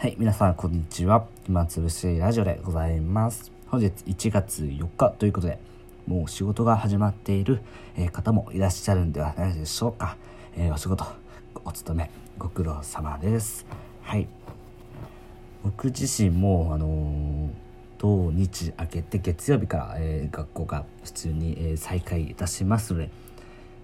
[0.00, 1.26] はい、皆さん、こんにちは。
[1.44, 3.52] 暇つぶしラジオでございます。
[3.66, 5.58] 本日1月4日ということで、
[6.06, 7.60] もう仕事が始まっている
[7.98, 10.16] え方もいらっしゃるんではないでしょうか。
[10.56, 11.04] えーお仕事、
[11.66, 13.66] お勤め、ご苦労様です。
[14.00, 14.26] はい。
[15.62, 17.50] 僕自身も、あのー
[17.98, 23.10] 土日明けて月曜日から、えー学校が普通に、えー再開いたしますので、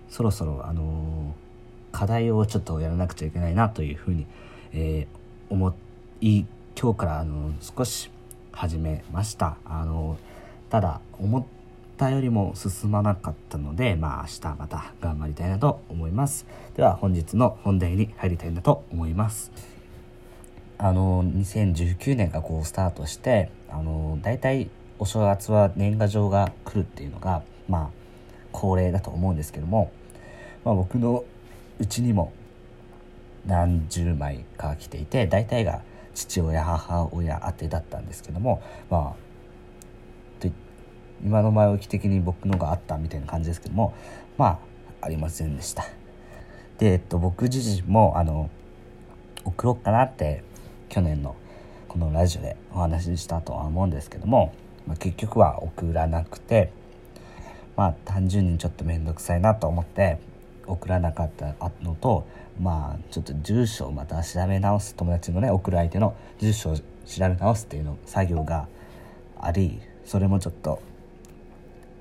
[0.09, 4.27] そろそろ、あのー課題をちょっとやらなくちゃいけないなというふうに、
[4.73, 5.17] えー
[5.49, 5.73] 思い
[6.21, 6.47] 今
[6.95, 8.11] 日からあの少し
[8.51, 9.59] 始めました。
[9.67, 10.17] あの
[10.71, 11.45] ただ思っ
[11.99, 16.47] たよりも進まなかったのでまあ明日また頑張りたいなと思います。
[16.75, 19.53] では本日の本題に入りたいなと思います。
[20.79, 27.91] あの2019年がこうスタートしてあの大体お正月は年賀状が来るっていうのがまあ
[28.53, 29.93] 恒例だと思うんですけども、
[30.65, 31.25] まあ、僕の
[31.79, 32.33] うちにも
[33.47, 35.83] 何十枚か来ていて大体が
[36.17, 39.27] 父親母親宛てだったんですけどもまあ
[41.25, 43.95] 今の前置き的に僕のがあったみたいな感じですけども
[44.37, 44.59] まあ
[45.01, 45.85] ありませんでした。
[46.79, 48.51] で、えっと、僕自身もあの
[49.45, 50.43] 送ろうかなって
[50.89, 51.37] 去年の
[51.89, 54.53] このラジオでお話ししたとは思うんですけども、
[54.87, 56.73] まあ、結局は送らなくて
[57.77, 60.19] まあ単純にちょっと面倒くさいなと思って
[60.67, 62.27] 送らなかったのと
[62.61, 66.83] まあちょっと住所をまた調べ直す友達のね送る相手の住所を調
[67.19, 68.69] べ直すっていうの作業が
[69.39, 70.81] ありそれもちょっと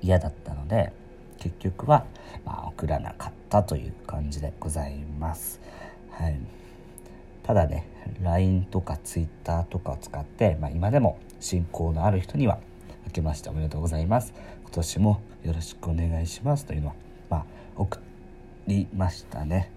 [0.02, 0.92] 嫌だったので
[1.38, 2.04] 結局は、
[2.44, 5.60] まあ、送らなかったという感じでございます。
[6.10, 6.38] はい、
[7.42, 7.86] ただね
[8.22, 12.58] LINE とか Twitter とかを使って、まあ、今でも親交のある人には
[13.06, 16.94] 明けましておめでとうございます今年もよろしくお願いしますというのは、
[17.30, 17.44] まあ、
[17.76, 17.98] 送
[18.66, 19.70] りましたね。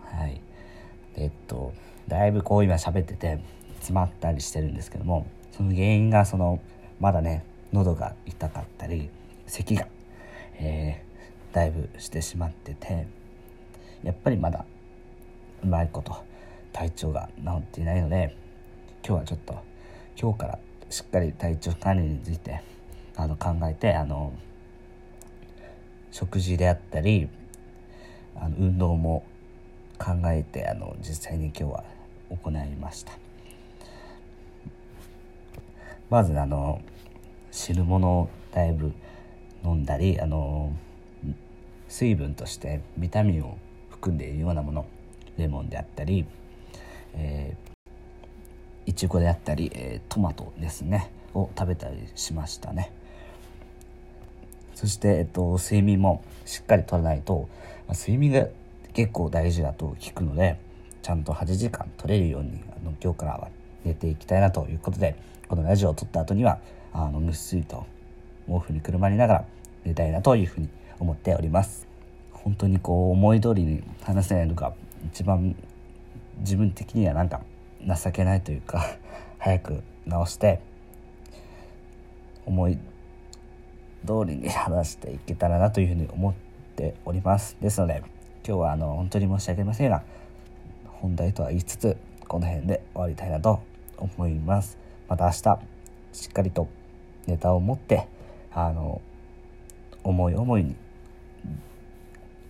[0.00, 0.40] はい。
[1.16, 1.72] えっと
[2.08, 3.38] だいぶこう今喋ってて
[3.76, 6.60] 詰まったりしてるんですけどもその原因がその
[7.00, 9.10] まだね喉が痛かったり
[9.46, 9.86] 咳が、
[10.58, 11.14] えー
[11.54, 13.06] だいぶしてしまってて
[14.02, 14.64] やっぱりまだ
[15.62, 16.16] うまいこと
[16.72, 18.36] 体調が治っていないので
[19.06, 19.54] 今日はちょっと
[20.20, 20.58] 今日から
[20.90, 22.60] しっかり体調管理について
[23.16, 24.32] あの考えてあの
[26.10, 27.28] 食事であったり
[28.36, 29.24] あの運動も
[29.98, 31.84] 考えてあの実際に今日は
[32.30, 33.12] 行いました。
[36.10, 36.80] まずあの
[37.50, 38.92] 汁物をだいぶ
[39.64, 40.72] 飲んだりあの
[41.88, 43.56] 水分としてビタミンを
[43.90, 44.86] 含んでいるようなもの
[45.38, 46.26] レモンであったり、
[47.14, 52.92] えー、いちごであったり、えートマトですねを食べたりしましたね。
[54.74, 57.48] そして、えっと、睡眠もしっかりとらないと、
[57.88, 58.46] ま睡眠が
[58.92, 60.58] 結構大事だと聞くので
[61.02, 63.48] ちゃんと8時間取れるようにあの今日からは
[63.84, 65.16] 寝ていきたいなということで
[65.48, 66.58] このラジオを撮った後には
[66.92, 67.86] あのぐっすりと
[68.46, 69.44] 毛布にくるまりながら
[69.84, 70.68] 寝たいなというふうに
[70.98, 71.86] 思っております。
[72.32, 74.74] 本当にこう思い通りに話せないのが
[75.06, 75.56] 一番
[76.40, 77.40] 自分的にはなんか
[77.86, 78.96] 情けないというか
[79.38, 80.60] 早く直して
[82.44, 82.78] 思い
[84.06, 86.43] 通りに話していけたらなというふうに思って
[86.74, 87.56] ております。
[87.60, 88.02] ですので
[88.46, 90.02] 今日はあの本当に申し訳ありませんが
[90.84, 91.96] 本題とは言いつつ
[92.26, 93.62] この辺で終わりたいなと
[93.96, 94.78] 思います。
[95.08, 95.58] また明日
[96.12, 96.68] しっかりと
[97.26, 98.06] ネタを持って
[98.52, 99.00] あの
[100.02, 100.76] 思い思いに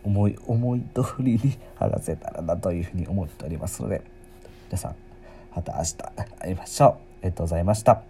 [0.04, 4.02] 思い思い通りに話せたらなというふうに思っておりますので
[4.68, 4.96] 皆さん
[5.54, 5.96] また明日
[6.38, 6.88] 会いましょう。
[6.90, 8.04] ありがとうございました。